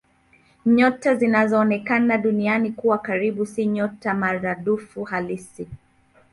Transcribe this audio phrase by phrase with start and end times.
[0.65, 5.67] Nyota zinazoonekana Duniani kuwa karibu si nyota maradufu halisi.